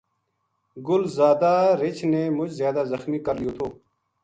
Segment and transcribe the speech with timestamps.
[0.87, 3.67] گل زادا رِچھ نے مُچ زیادہ زخمی کر لیو تھو